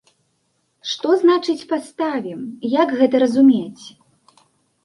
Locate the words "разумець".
3.23-3.83